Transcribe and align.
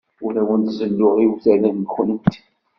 Ur 0.25 0.33
awent-zelluɣ 0.41 1.15
iwtal-nwent. 1.19 2.33